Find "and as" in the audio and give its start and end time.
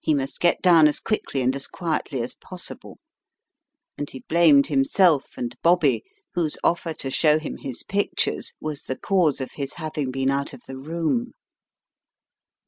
1.40-1.68